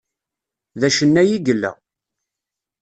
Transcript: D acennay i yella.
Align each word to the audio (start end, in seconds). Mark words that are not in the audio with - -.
D 0.79 0.81
acennay 0.87 1.29
i 1.35 1.37
yella. 1.45 1.71